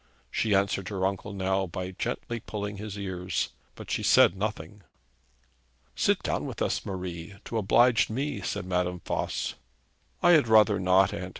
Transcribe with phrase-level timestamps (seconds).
[0.31, 4.81] She answered her uncle now by gently pulling his ears, but she said nothing.
[5.95, 9.53] 'Sit down with us, Marie, to oblige me,' said Madame Voss.
[10.23, 11.29] 'I had rather not, aunt.